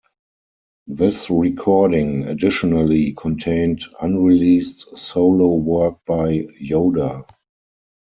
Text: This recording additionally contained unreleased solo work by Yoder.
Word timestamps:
This 0.87 1.29
recording 1.29 2.23
additionally 2.23 3.13
contained 3.13 3.83
unreleased 4.01 4.97
solo 4.97 5.53
work 5.53 5.99
by 6.07 6.47
Yoder. 6.59 7.21